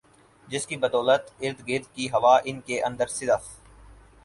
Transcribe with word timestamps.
جس 0.47 0.65
کی 0.67 0.77
بدولت 0.77 1.29
ارد 1.41 1.59
گرد 1.67 1.93
کی 1.95 2.07
ہوا 2.09 2.35
ان 2.45 2.61
کے 2.61 2.81
اندر 2.83 3.07
صرف 3.09 3.49